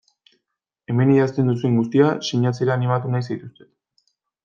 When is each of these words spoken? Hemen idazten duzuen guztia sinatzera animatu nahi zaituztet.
Hemen 0.93 1.11
idazten 1.17 1.53
duzuen 1.53 1.77
guztia 1.81 2.09
sinatzera 2.31 2.77
animatu 2.81 3.15
nahi 3.15 3.29
zaituztet. 3.33 3.75